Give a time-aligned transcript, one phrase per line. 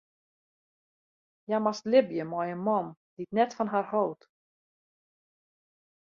[1.47, 4.21] Hja moast libje mei in man dy't net fan har hold.